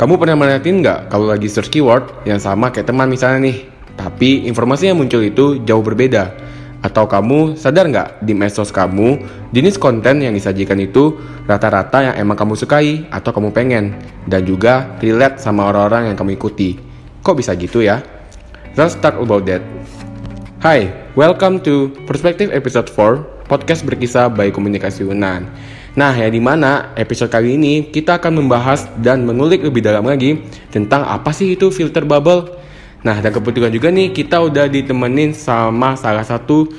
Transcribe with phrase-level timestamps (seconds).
[0.00, 3.68] Kamu pernah merhatiin nggak kalau lagi search keyword yang sama kayak teman misalnya nih,
[4.00, 6.32] tapi informasi yang muncul itu jauh berbeda?
[6.80, 9.20] Atau kamu sadar nggak di medsos kamu,
[9.52, 13.92] jenis konten yang disajikan itu rata-rata yang emang kamu sukai atau kamu pengen,
[14.24, 16.80] dan juga relate sama orang-orang yang kamu ikuti.
[17.20, 18.00] Kok bisa gitu ya?
[18.80, 19.60] Let's start about that.
[20.64, 25.44] Hai, welcome to Perspective Episode 4, podcast berkisah by Komunikasi Unan.
[25.98, 30.38] Nah, ya di mana episode kali ini kita akan membahas dan mengulik lebih dalam lagi
[30.70, 32.46] tentang apa sih itu filter bubble.
[33.02, 36.70] Nah, dan kebetulan juga nih kita udah ditemenin sama salah satu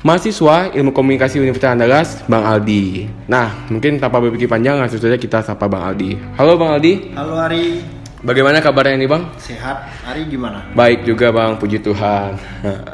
[0.00, 3.04] mahasiswa Ilmu Komunikasi Universitas Andalas, Bang Aldi.
[3.28, 6.16] Nah, mungkin tanpa berpikir panjang langsung saja kita sapa Bang Aldi.
[6.40, 7.12] Halo Bang Aldi.
[7.12, 7.84] Halo Ari,
[8.24, 9.28] Bagaimana kabarnya nih Bang?
[9.36, 9.84] sehat?
[10.08, 10.64] Ari gimana?
[10.72, 12.40] Baik juga Bang, puji Tuhan.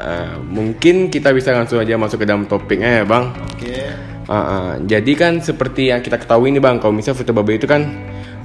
[0.01, 3.31] Eh, mungkin kita bisa langsung aja masuk ke dalam topiknya ya Bang.
[3.55, 3.87] Oke.
[4.27, 7.67] Uh, uh, jadi kan seperti yang kita ketahui nih bang, kalau misalnya filter bubble itu
[7.67, 7.83] kan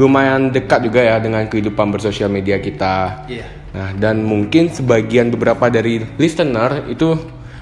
[0.02, 3.26] lumayan dekat juga ya dengan kehidupan bersosial media kita.
[3.30, 3.46] Iya.
[3.70, 7.14] Nah dan mungkin sebagian beberapa dari listener itu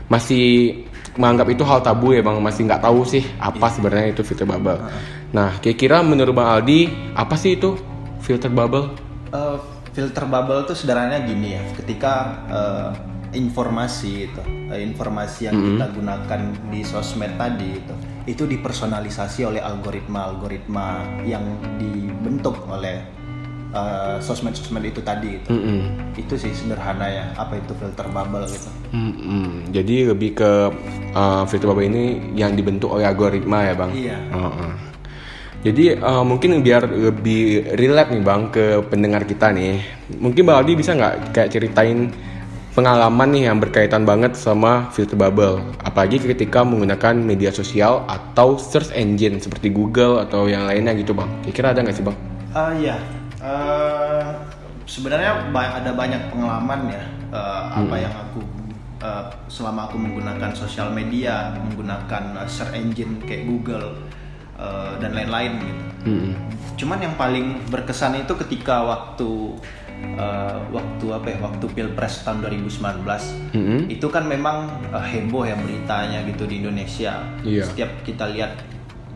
[0.08, 0.72] masih
[1.20, 4.80] menganggap itu hal tabu ya bang, masih nggak tahu sih apa sebenarnya itu filter bubble.
[5.34, 6.80] Nah kira-kira menurut bang Aldi
[7.12, 7.77] apa sih itu
[8.25, 9.03] filter bubble?
[9.34, 9.58] Eh,
[9.90, 12.90] filter bubble tuh sederhananya gini ya, ketika eh,
[13.34, 16.40] informasi itu, eh, informasi yang kita gunakan
[16.70, 17.94] di sosmed tadi itu,
[18.30, 21.42] itu dipersonalisasi oleh algoritma-algoritma yang
[21.82, 23.02] dibentuk oleh
[23.74, 25.50] eh, sosmed-sosmed itu tadi itu.
[25.50, 26.14] Mm-mm.
[26.14, 28.70] Itu sih sederhana ya, apa itu filter bubble gitu.
[28.94, 29.74] Mm-mm.
[29.74, 30.70] Jadi lebih ke
[31.10, 33.90] uh, filter bubble ini yang dibentuk oleh algoritma ya bang?
[33.90, 34.18] Iya.
[34.30, 34.94] Heeh.
[35.65, 39.81] Jadi uh, mungkin biar lebih relate nih bang ke pendengar kita nih,
[40.20, 42.12] mungkin bang Aldi bisa nggak kayak ceritain
[42.77, 48.92] pengalaman nih yang berkaitan banget sama filter bubble, apalagi ketika menggunakan media sosial atau search
[48.92, 51.33] engine seperti Google atau yang lainnya gitu bang.
[51.48, 52.17] Kira-kira ada nggak sih bang?
[52.53, 52.97] Ah iya,
[53.45, 54.25] Eh,
[54.89, 58.41] sebenarnya ba- ada banyak pengalaman ya eh, apa yang aku
[59.05, 64.01] eh, selama aku menggunakan sosial media, menggunakan search engine kayak Google
[64.64, 65.83] eh, dan lain-lain gitu.
[66.05, 66.33] Mm-mm.
[66.75, 69.30] Cuman yang paling berkesan itu ketika waktu
[70.14, 73.05] eh, waktu apa ya waktu pilpres tahun 2019
[73.53, 73.80] Mm-mm.
[73.89, 77.20] itu kan memang eh, heboh ya beritanya gitu di Indonesia.
[77.41, 77.64] Iya.
[77.64, 78.53] Setiap kita lihat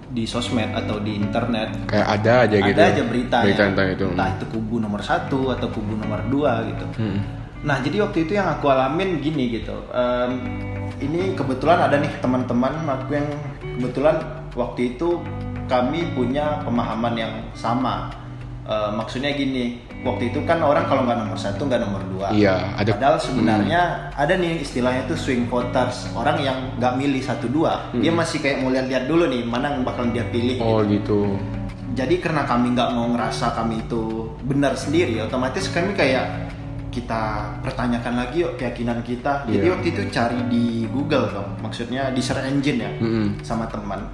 [0.08, 2.80] di sosmed atau di internet Kayak ada aja gitu.
[2.80, 4.06] ada aja beritanya Berita tentang itu.
[4.08, 7.20] entah itu kubu nomor satu atau kubu nomor dua gitu Mm-mm.
[7.60, 10.32] nah jadi waktu itu yang aku alamin gini gitu em,
[11.04, 13.28] ini kebetulan ada nih teman-teman aku yang
[13.78, 14.18] kebetulan
[14.52, 15.22] waktu itu
[15.70, 18.10] kami punya pemahaman yang sama.
[18.68, 22.28] Eh, maksudnya gini waktu itu kan orang kalau nggak nomor satu nggak nomor dua.
[22.30, 23.80] Iya, ada- padahal sebenarnya
[24.12, 27.88] ada nih istilahnya itu swing voters orang yang nggak milih satu dua.
[27.94, 31.38] Dia masih kayak mau lihat-lihat dulu nih mana yang bakal dia pilih Oh gitu.
[31.94, 36.47] jadi karena kami nggak mau ngerasa kami itu benar sendiri otomatis kami kayak
[36.88, 37.22] kita
[37.60, 39.44] pertanyakan lagi yuk keyakinan kita.
[39.44, 39.72] Jadi Iya.
[39.72, 41.48] waktu itu cari di Google dong.
[41.60, 43.40] Maksudnya di search engine ya Mm-mm.
[43.40, 44.08] sama teman.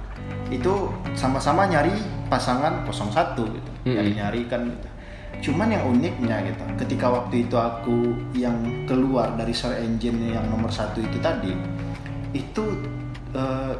[0.47, 3.71] Itu sama-sama nyari pasangan 01 gitu.
[3.85, 4.87] Nyari-nyari kan gitu.
[5.35, 7.97] Cuman yang uniknya gitu ketika waktu itu aku
[8.33, 8.55] yang
[8.85, 11.51] keluar dari search engine yang nomor satu itu tadi
[12.31, 12.63] itu
[13.31, 13.73] eh,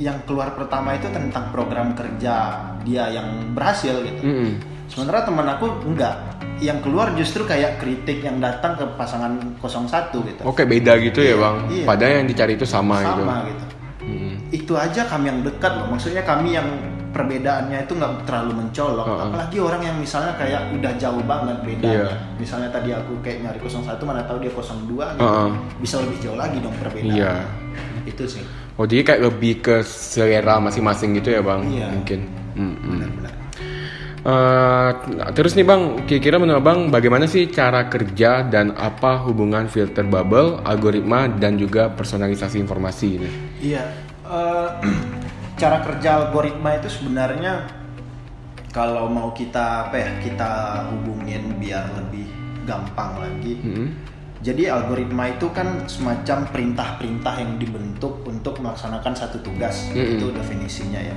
[0.00, 4.22] yang keluar pertama itu tentang program kerja dia yang berhasil gitu.
[4.24, 4.52] Mm-mm.
[4.88, 6.16] sementara teman aku enggak
[6.62, 11.34] yang keluar justru kayak kritik yang datang ke pasangan 01 gitu Oke beda gitu ya
[11.34, 11.56] bang.
[11.66, 11.84] Iya.
[11.84, 13.22] Padahal yang dicari itu sama, gitu.
[13.22, 13.64] sama gitu
[14.02, 14.34] Mm-mm.
[14.50, 16.66] itu aja kami yang dekat loh maksudnya kami yang
[17.12, 19.22] perbedaannya itu nggak terlalu mencolok Heeh.
[19.28, 22.08] apalagi orang yang misalnya kayak udah jauh banget bedanya Iya.
[22.36, 25.22] misalnya tadi aku kayak nyari 01 mana tahu dia 02 gitu.
[25.22, 25.50] Heeh.
[25.78, 27.34] bisa lebih jauh lagi dong perbedaan Iya.
[28.04, 28.42] itu sih
[28.74, 31.60] Oh jadi kayak lebih ke selera masing-masing gitu ya bang?
[31.68, 31.86] Iya.
[31.92, 32.20] Mungkin.
[32.56, 32.80] Mm-mm.
[32.88, 33.32] benar-benar
[34.22, 34.90] Eh,
[35.34, 40.62] terus nih bang, kira-kira menurut bang bagaimana sih cara kerja dan apa hubungan filter bubble,
[40.62, 43.30] algoritma dan juga personalisasi informasi ini?
[43.58, 43.82] Iya,
[44.22, 44.68] eh,
[45.60, 47.66] cara kerja algoritma itu sebenarnya
[48.70, 50.50] kalau mau kita apa ya kita
[50.94, 52.30] hubungin biar lebih
[52.62, 53.58] gampang lagi.
[53.58, 53.90] Mm-mm.
[54.42, 59.90] Jadi algoritma itu kan semacam perintah-perintah yang dibentuk untuk melaksanakan satu tugas.
[59.90, 60.18] Mm-mm.
[60.18, 61.16] Itu definisinya ya.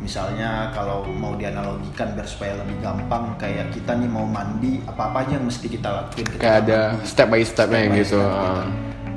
[0.00, 5.36] Misalnya kalau mau dianalogikan biar supaya lebih gampang kayak kita nih mau mandi apa-apa aja
[5.36, 7.04] yang mesti kita lakuin ketika Kayak ada mandi.
[7.06, 8.18] step by stepnya Step gitu.
[8.18, 8.64] step ah.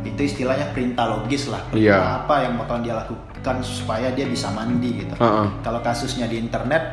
[0.04, 1.64] Itu istilahnya perintah logis lah.
[1.66, 2.20] Perintah Iya.
[2.20, 5.14] apa yang bakal dia lakukan supaya dia bisa mandi gitu.
[5.16, 5.48] Heeh.
[5.62, 6.84] Kalau kasusnya di internet,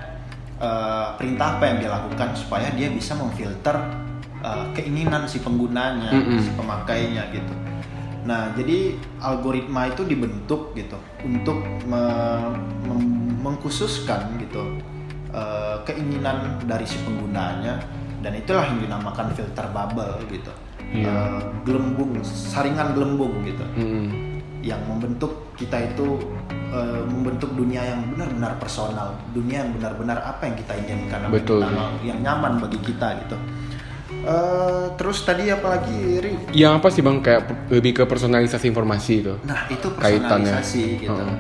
[0.57, 3.75] eh, perintah apa yang dia lakukan supaya dia bisa memfilter
[4.41, 6.39] eh, keinginan si penggunanya, Mm-mm.
[6.39, 7.53] si pemakainya gitu.
[8.21, 12.53] Nah, jadi algoritma itu dibentuk gitu untuk me-
[12.83, 14.63] mem- mengkhususkan gitu
[15.33, 17.81] eh, keinginan dari si penggunanya
[18.21, 20.53] dan itulah yang dinamakan filter bubble gitu
[20.91, 21.07] Iya.
[21.07, 24.11] Eh, gelembung saringan gelembung gitu Mm-mm.
[24.59, 26.19] yang membentuk kita itu
[26.75, 31.37] eh, membentuk dunia yang benar-benar personal dunia yang benar-benar apa yang kita inginkan apa yang
[31.39, 31.63] Betul.
[31.63, 33.39] kita mau, yang nyaman bagi kita gitu
[34.21, 36.33] Eh, terus tadi apalagi Ri?
[36.53, 37.41] Yang apa sih bang kayak
[37.73, 39.35] lebih ke personalisasi informasi itu?
[39.49, 40.61] Nah itu Kaitannya.
[40.61, 41.15] personalisasi gitu.
[41.17, 41.37] Heeh.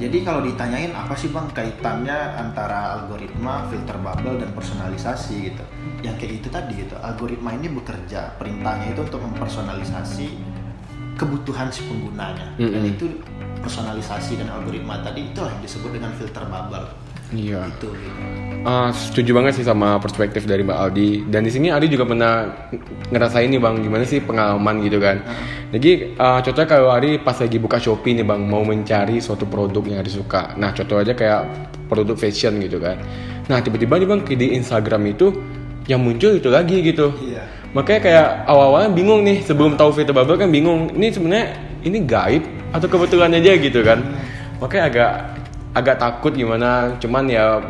[0.00, 5.64] Jadi kalau ditanyain apa sih bang kaitannya antara algoritma, filter bubble dan personalisasi gitu?
[6.00, 6.96] Yang kayak itu tadi gitu.
[6.96, 10.28] Algoritma ini bekerja perintahnya itu untuk mempersonalisasi
[11.20, 12.56] kebutuhan si penggunanya.
[12.56, 12.92] Dan Mm-mm.
[12.96, 13.06] itu
[13.60, 16.88] personalisasi dan algoritma tadi itulah yang disebut dengan filter bubble.
[17.34, 17.66] Iya.
[17.70, 18.40] Itu gitu.
[18.60, 21.10] Ah, setuju banget sih sama perspektif dari Mbak Aldi.
[21.32, 22.44] Dan di sini Aldi juga pernah
[23.08, 25.24] ngerasain nih bang, gimana sih pengalaman gitu kan.
[25.72, 29.80] Jadi ah, contohnya kalau Aldi pas lagi buka Shopee nih bang, mau mencari suatu produk
[29.88, 30.52] yang Aldi suka.
[30.60, 31.40] Nah contoh aja kayak
[31.88, 33.00] produk fashion gitu kan.
[33.48, 35.32] Nah tiba-tiba nih bang di Instagram itu
[35.88, 37.16] yang muncul itu lagi gitu.
[37.16, 37.40] Iya.
[37.72, 40.92] Makanya kayak awal-awalnya bingung nih sebelum tahu filter bubble kan bingung.
[40.92, 41.46] Ini sebenarnya
[41.80, 42.44] ini gaib
[42.76, 44.04] atau kebetulan aja gitu kan.
[44.60, 45.39] Makanya agak
[45.74, 46.96] agak takut gimana.
[46.98, 47.60] Cuman ya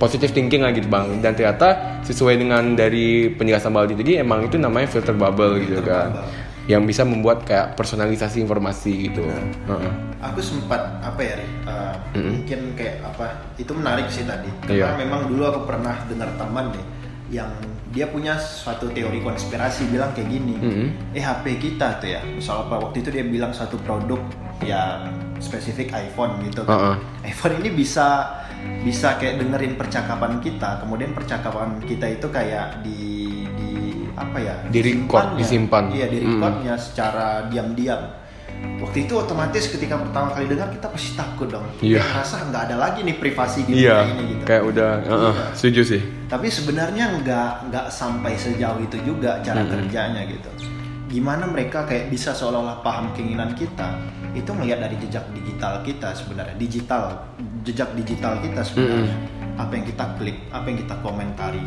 [0.00, 1.20] positive thinking lah gitu bang.
[1.20, 6.12] Dan ternyata sesuai dengan dari penjelasan Baldi tadi emang itu namanya filter bubble gitu kan.
[6.12, 6.48] bubble.
[6.68, 9.26] Yang bisa membuat kayak personalisasi informasi gitu.
[9.26, 9.92] Heeh.
[10.22, 11.34] Aku sempat apa ya?
[11.66, 13.42] Uh, mungkin kayak apa?
[13.58, 14.48] Itu menarik sih tadi.
[14.70, 14.92] Iya.
[14.92, 16.84] Karena memang dulu aku pernah dengar teman nih
[17.30, 17.50] yang
[17.90, 20.54] dia punya suatu teori konspirasi bilang kayak gini.
[20.58, 20.88] Mm-mm.
[21.14, 24.18] Eh HP kita tuh ya, misal apa waktu itu dia bilang satu produk
[24.62, 25.10] ya
[25.40, 26.76] spesifik iPhone gitu kan.
[26.76, 26.96] Heeh.
[27.26, 28.38] iPhone ini bisa
[28.84, 33.00] bisa kayak dengerin percakapan kita, kemudian percakapan kita itu kayak di
[33.56, 33.70] di
[34.12, 34.54] apa ya?
[34.68, 35.40] Di-record, disimpannya.
[35.40, 35.84] disimpan.
[35.90, 38.20] Iya, di recordnya secara diam-diam.
[38.60, 41.64] Waktu itu otomatis ketika pertama kali dengar kita pasti takut dong.
[41.80, 42.04] Iya.
[42.04, 44.44] Kayak ngerasa nggak ada lagi nih privasi di Iya, dunia ini gitu.
[44.44, 45.44] kayak udah, heeh, Iya.
[45.56, 46.02] setuju sih.
[46.28, 50.50] Tapi sebenarnya nggak nggak sampai sejauh itu juga cara kerjanya gitu.
[51.10, 53.98] Gimana mereka kayak bisa seolah-olah paham keinginan kita
[54.30, 57.18] itu melihat dari jejak digital kita sebenarnya digital
[57.66, 59.10] jejak digital kita sebenarnya
[59.58, 61.66] apa yang kita klik apa yang kita komentari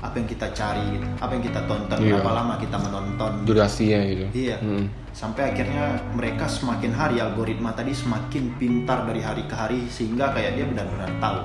[0.00, 2.16] apa yang kita cari gitu, apa yang kita tonton Iya.
[2.16, 4.24] berapa lama kita menonton Durasinya gitu.
[4.32, 4.56] Iya.
[4.64, 4.84] Mm.
[5.12, 10.56] Sampai akhirnya mereka semakin hari algoritma tadi semakin pintar dari hari ke hari sehingga kayak
[10.56, 11.40] dia benar-benar tahu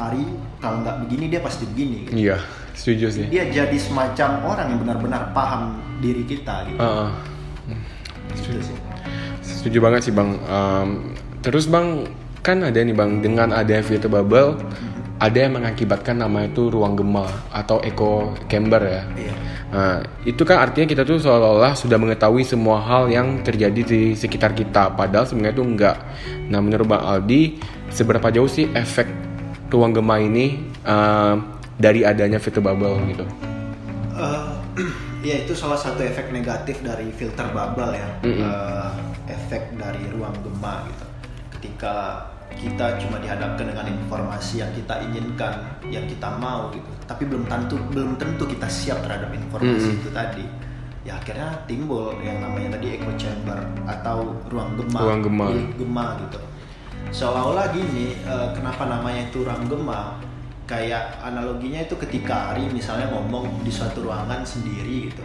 [0.00, 0.24] hari
[0.64, 2.08] kalau nggak begini dia pasti begini.
[2.08, 2.32] Gitu.
[2.32, 2.40] Iya,
[2.74, 3.26] setuju sih.
[3.30, 6.80] Dia jadi semacam orang yang benar-benar paham diri kita gitu.
[6.80, 7.10] Heeh.
[8.36, 8.76] Gitu sih.
[9.42, 10.38] Setuju banget sih bang.
[10.46, 10.88] Em,
[11.44, 12.08] terus bang
[12.40, 14.56] kan ada nih bang dengan adanya filter bubble,
[15.20, 19.02] ada yang mengakibatkan nama itu ruang gema atau echo chamber ya.
[19.12, 19.34] Iya.
[19.70, 24.56] Nah, itu kan artinya kita tuh seolah-olah sudah mengetahui semua hal yang terjadi di sekitar
[24.56, 25.96] kita, padahal sebenarnya itu enggak.
[26.50, 27.60] Nah, menurut Bang Aldi,
[27.92, 29.06] seberapa jauh sih efek
[29.70, 31.36] ruang gema ini em,
[31.80, 33.24] dari adanya filter bubble gitu?
[34.14, 34.44] Eh,
[35.28, 38.44] ya itu salah satu efek negatif dari filter bubble ya Mm-mm.
[38.44, 38.90] Eh,
[39.32, 41.06] efek dari ruang gema gitu
[41.58, 42.24] ketika
[42.56, 47.76] kita cuma dihadapkan dengan informasi yang kita inginkan yang kita mau gitu tapi belum tentu
[47.92, 50.00] belum tentu kita siap terhadap informasi Mm-mm.
[50.04, 50.44] itu tadi
[51.00, 53.56] ya akhirnya timbul yang namanya tadi echo chamber
[53.88, 55.44] atau ruang gema Ruang gema.
[55.48, 56.40] bilik gema gitu
[57.10, 60.20] seolah-olah gini eh, kenapa namanya itu ruang gema
[60.70, 65.24] kayak analoginya itu ketika Ari misalnya ngomong di suatu ruangan sendiri gitu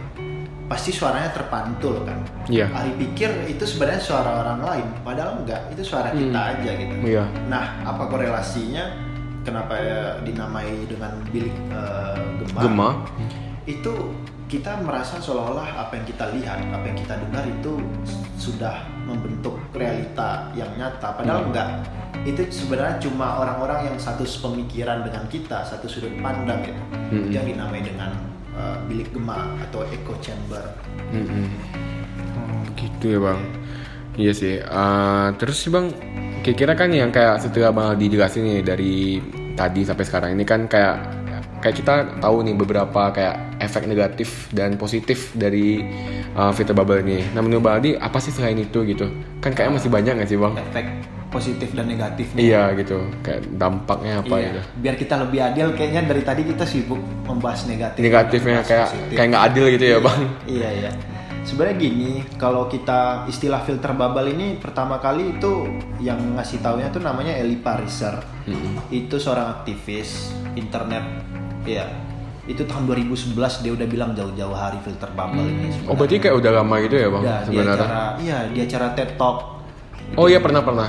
[0.66, 2.18] pasti suaranya terpantul kan
[2.50, 2.66] Iya.
[2.74, 7.24] Ari pikir itu sebenarnya suara orang lain padahal enggak itu suara kita aja gitu Iya.
[7.46, 8.90] nah apa korelasinya
[9.46, 12.88] kenapa ya dinamai dengan bilik eh, gema Gema.
[13.70, 13.94] itu
[14.46, 17.82] kita merasa seolah-olah apa yang kita lihat, apa yang kita dengar itu
[18.38, 21.14] sudah membentuk realita yang nyata.
[21.14, 21.48] Padahal Hmm.
[21.54, 21.68] enggak.
[22.26, 26.82] Itu sebenarnya cuma orang-orang yang satu pemikiran dengan kita, satu sudut pandang gitu.
[26.90, 27.14] Hmm.
[27.22, 28.10] Itu yang dinamai dengan
[28.58, 30.64] uh, bilik gema atau echo chamber.
[31.14, 31.46] Mm-mm.
[32.34, 33.40] Oh, gitu ya bang.
[34.16, 34.56] Iya sih.
[34.58, 35.92] Eh, terus sih bang,
[36.40, 39.20] kira-kira kan yang kayak setelah bang Aldi jelasin nih dari
[39.52, 40.96] tadi sampai sekarang ini kan kayak
[41.66, 45.82] kayak kita tahu nih beberapa kayak efek negatif dan positif dari
[46.38, 47.26] uh, filter bubble ini.
[47.34, 49.10] Nah menurut bang Aldi apa sih selain itu gitu?
[49.42, 50.54] Kan kayaknya masih banyak nggak sih bang?
[50.70, 50.86] Efek
[51.34, 52.38] positif dan negatifnya.
[52.38, 53.02] Iya gitu.
[53.26, 54.46] Kayak dampaknya apa Iya.
[54.46, 54.60] gitu?
[54.78, 57.98] Biar kita lebih adil, kayaknya dari tadi kita sibuk membahas negatif.
[57.98, 59.16] Negatifnya membahas kayak positif.
[59.18, 60.20] kayak nggak adil gitu ya bang?
[60.46, 60.90] Iya iya.
[61.46, 65.66] Sebenarnya gini, kalau kita istilah filter bubble ini pertama kali itu
[65.98, 68.22] yang ngasih taunya tuh namanya Eli Pariser.
[68.90, 71.02] Itu seorang aktivis internet.
[71.66, 71.86] Iya.
[72.46, 73.34] Itu tahun 2011
[73.66, 75.74] dia udah bilang jauh-jauh hari filter bubble ini.
[75.74, 75.90] sebenarnya.
[75.90, 77.86] Oh berarti kayak udah lama gitu ya bang Udah, dia sebenarnya?
[77.86, 79.38] acara, iya dia acara TED Talk.
[80.14, 80.88] Oh iya pernah pernah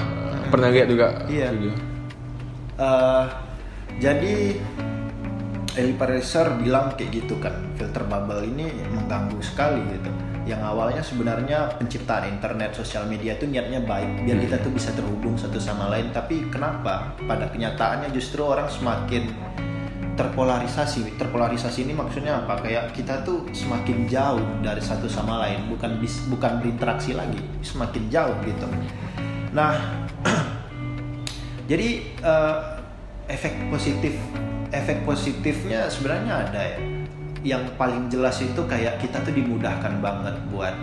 [0.54, 1.08] pernah lihat juga.
[1.26, 1.50] Iya.
[2.78, 3.26] Eh,
[3.98, 4.36] jadi
[5.78, 10.10] Eli Pariser bilang kayak gitu kan filter bubble ini mengganggu sekali gitu
[10.48, 15.36] yang awalnya sebenarnya penciptaan internet sosial media itu niatnya baik biar kita tuh bisa terhubung
[15.36, 19.28] satu sama lain tapi kenapa pada kenyataannya justru orang semakin
[20.18, 21.16] terpolarisasi.
[21.16, 22.60] Terpolarisasi ini maksudnya apa?
[22.66, 28.10] Kayak kita tuh semakin jauh dari satu sama lain bukan bis, bukan berinteraksi lagi semakin
[28.10, 28.68] jauh gitu.
[29.54, 29.78] Nah
[31.70, 32.82] jadi uh,
[33.30, 34.18] efek positif
[34.74, 36.80] efek positifnya sebenarnya ada ya.
[37.46, 40.74] Yang paling jelas itu kayak kita tuh dimudahkan banget buat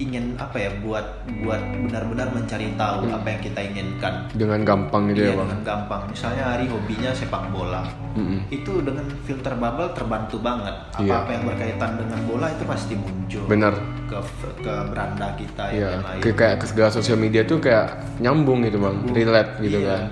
[0.00, 1.04] ingin apa ya buat
[1.38, 3.16] buat benar-benar mencari tahu Hmm.
[3.20, 7.10] apa yang kita inginkan dengan gampang gitu Iya, ya bang dengan gampang misalnya hari hobinya
[7.12, 8.40] sepak bola Mm-mm.
[8.48, 11.14] itu dengan filter bubble terbantu banget apa Iya.
[11.18, 13.74] apa yang berkaitan dengan bola itu pasti muncul benar
[14.06, 14.18] ke
[14.58, 17.86] ke beranda kita Iya, yang lain kayak kayak ke segala sosial media tuh kayak
[18.18, 19.86] nyambung gitu bang, relate gitu Iya.
[19.86, 20.02] kan.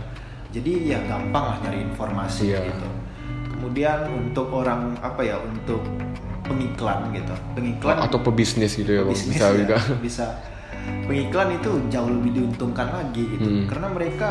[0.49, 2.61] Jadi ya gampang lah nyari informasi Iya.
[2.65, 2.89] gitu.
[3.51, 5.83] Kemudian untuk orang apa ya untuk
[6.49, 9.77] pengiklan gitu, pengiklan Atau pebisnis gitu ya bang, bisa ya, juga.
[10.07, 10.27] bisa.
[11.05, 13.65] Pengiklan itu jauh lebih diuntungkan lagi gitu, Hmm.
[13.69, 14.29] karena mereka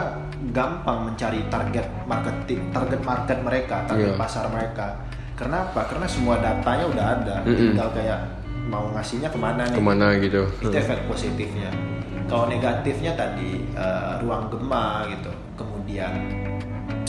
[0.49, 4.17] gampang mencari target marketing, target market mereka, target Iya.
[4.17, 4.97] pasar mereka.
[5.37, 5.85] Kenapa?
[5.85, 7.53] Karena semua datanya udah ada, Mm-mm.
[7.55, 8.19] tinggal kayak
[8.65, 9.77] mau ngasihnya ke mana nih?
[9.77, 10.41] Ke mana gitu.
[10.59, 11.69] itu efek positifnya
[12.27, 16.11] kalau negatifnya tadi eh, ruang gema gitu kemudian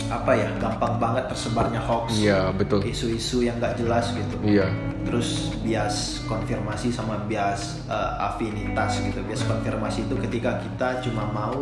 [0.08, 2.80] apa ya gampang banget tersebarnya hoax Iya betul.
[2.82, 4.68] isu-isu yang nggak jelas gitu Iya.
[5.04, 11.56] terus bias konfirmasi sama bias eh, afinitas gitu bias konfirmasi itu ketika kita cuma mau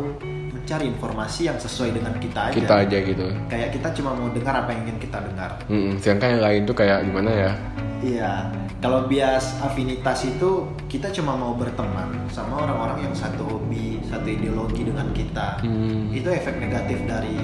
[0.47, 3.27] mencari informasi yang sesuai dengan kita aja Kita aja gitu.
[3.47, 5.95] kayak kita cuma mau dengar apa yang ingin kita dengar Mm-mm.
[5.97, 7.51] Sedangkan yang lain tuh kayak gimana ya?
[7.97, 8.45] Iya,
[8.77, 14.85] kalau bias afinitas itu kita cuma mau berteman sama orang-orang yang satu hobi, satu ideologi
[14.85, 15.65] dengan kita.
[15.65, 16.13] Hmm.
[16.13, 17.37] Itu efek negatif dari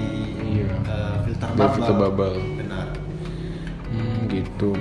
[0.45, 0.69] Iya.
[0.85, 1.73] eh, filter Dari bubble.
[1.73, 2.37] filter bubble.
[2.61, 2.85] Benar.
[3.89, 4.71] Hmm, gitu.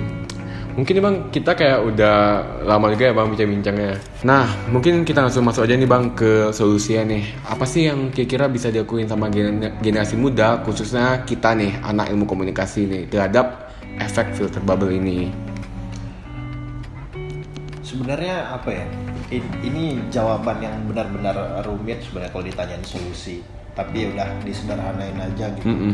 [0.73, 2.17] Mungkin nih bang, kita kayak udah
[2.65, 3.93] lama juga ya bang bincang-bincangnya.
[4.25, 7.23] Nah, mungkin kita langsung masuk aja nih bang ke solusinya nih.
[7.45, 12.25] Apa sih yang kira-kira bisa dilakuin sama gen- generasi muda, khususnya kita nih, anak ilmu
[12.25, 13.69] komunikasi nih, terhadap
[14.01, 15.29] efek filter bubble ini?
[17.93, 18.85] Sebenarnya apa ya?
[19.29, 23.45] in- Ini jawaban yang benar-benar rumit sebenarnya kalau ditanyain solusi.
[23.73, 25.69] Tapi ya udah disederhanain aja gitu.
[25.69, 25.93] Mm-mm.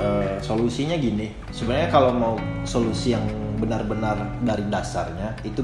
[0.00, 2.34] Eh, solusinya gini sebenarnya kalau mau
[2.64, 3.20] solusi yang
[3.60, 5.60] benar-benar dari dasarnya itu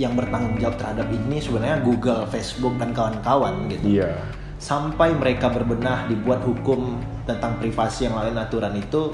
[0.00, 4.16] yang bertanggung jawab terhadap ini sebenarnya Google, Facebook dan kawan-kawan gitu Iya.
[4.56, 6.96] sampai mereka berbenah dibuat hukum
[7.28, 9.12] tentang privasi yang lain aturan itu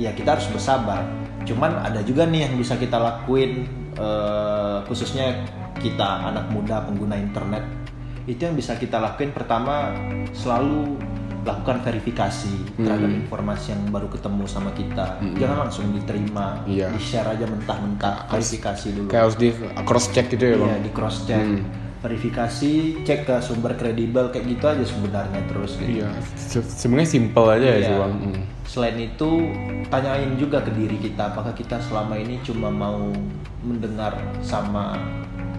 [0.00, 1.04] ya kita harus bersabar
[1.42, 5.44] cuman ada juga nih yang bisa kita lakuin eh, khususnya
[5.76, 7.64] kita anak muda pengguna internet
[8.24, 9.92] itu yang bisa kita lakuin pertama
[10.32, 10.96] selalu
[11.40, 13.20] lakukan verifikasi terhadap Hmm.
[13.24, 15.36] informasi yang baru ketemu sama kita Hmm.
[15.36, 16.92] jangan langsung diterima Iya.
[16.92, 19.48] di share aja mentah-mentah verifikasi dulu Kayak harus di
[19.82, 20.68] cross check gitu ya bang.
[20.68, 21.40] Iya, di cross check.
[21.40, 21.64] Hmm.
[22.00, 22.72] Verifikasi,
[23.04, 26.00] cek ke sumber kredibel kayak gitu aja sebenarnya terus gitu.
[26.00, 26.08] Iya.
[26.32, 28.00] Se- Sebenarnya simple aja ya sih Iya.
[28.00, 28.14] bang.
[28.16, 28.42] Hmm.
[28.64, 29.30] Selain itu,
[29.86, 33.12] tanyain juga ke diri kita apakah kita selama ini cuma mau
[33.60, 34.96] mendengar sama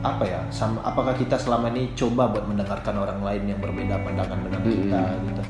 [0.02, 0.42] apa ya?
[0.50, 4.74] Sama apakah kita selama ini coba buat mendengarkan orang lain yang berbeda pandangan dengan Mm-mm.
[4.82, 5.44] kita gitu.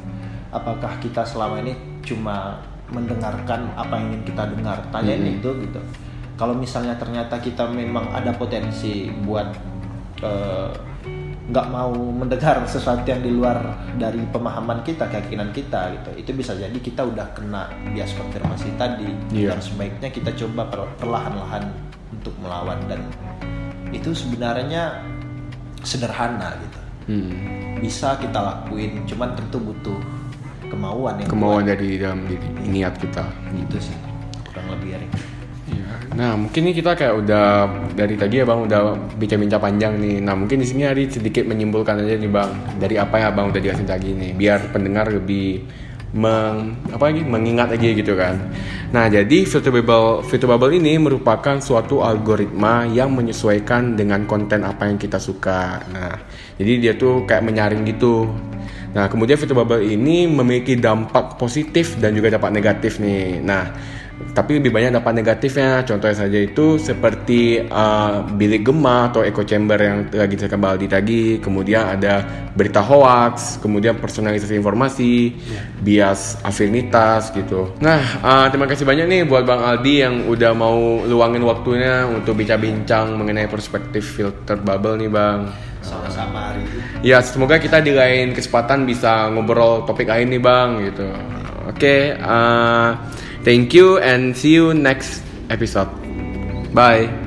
[0.51, 1.71] Apakah kita selama ini
[2.03, 2.59] cuma
[2.91, 4.77] mendengarkan apa yang ingin kita dengar?
[4.91, 5.39] Tanyain Mm-mm.
[5.39, 5.79] itu gitu.
[6.35, 9.70] Kalau misalnya ternyata kita memang ada potensi buat
[10.21, 10.69] eh,
[11.43, 13.59] nggak mau mendengar sesuatu yang di luar
[13.97, 19.11] dari pemahaman kita keyakinan kita gitu itu bisa jadi kita udah kena bias konfirmasi tadi
[19.31, 19.51] Iya.
[19.51, 21.67] dan sebaiknya kita coba per- perlahan-lahan
[22.09, 23.03] untuk melawan dan
[23.89, 25.03] itu sebenarnya
[25.81, 27.81] sederhana gitu Hmm.
[27.81, 29.97] bisa kita lakuin cuman tentu butuh
[30.63, 31.73] kemauan yang Kemauan kuat.
[31.73, 33.25] dari dalam diri niat kita.
[33.51, 33.97] gitu sih
[34.45, 35.11] kurang lebih Erik.
[35.71, 36.11] Iya.
[36.19, 37.47] Nah mungkin nih kita kayak udah
[37.95, 38.81] dari tadi ya bang udah
[39.15, 40.19] bincang-bincang panjang nih.
[40.19, 43.61] Nah mungkin di sini hari sedikit menyimpulkan aja nih bang dari apa ya bang udah
[43.63, 45.63] dikasih tadi nih biar pendengar lebih
[46.11, 48.35] meng, apa lagi mengingat lagi gitu kan.
[48.91, 54.91] Nah jadi filter bubble filter bubble ini merupakan suatu algoritma yang menyesuaikan dengan konten apa
[54.91, 55.79] yang kita suka.
[55.87, 56.19] Nah
[56.59, 58.27] jadi dia tuh kayak menyaring gitu.
[58.91, 63.39] Nah, kemudian filter bubble ini memiliki dampak positif dan juga dampak negatif nih.
[63.39, 63.71] Nah,
[64.31, 65.81] tapi lebih banyak dampak negatifnya.
[65.83, 71.21] Contohnya saja itu seperti uh, bilik gema atau echo chamber yang lagi diceritakan Baldi tadi.
[71.41, 72.21] Kemudian ada
[72.53, 75.33] berita hoax, kemudian personalisasi informasi,
[75.81, 77.73] bias afinitas gitu.
[77.81, 82.37] Nah, uh, terima kasih banyak nih buat Bang Aldi yang udah mau luangin waktunya untuk
[82.37, 85.71] bincang-bincang mengenai perspektif filter bubble nih, Bang.
[85.81, 86.61] sama-sama hari
[87.01, 91.09] Ya semoga kita di lain kesempatan bisa ngobrol topik lain nih bang gitu.
[91.65, 92.89] Oke, eh,
[93.43, 95.89] Thank you and see you next episode.
[96.73, 97.20] Bye.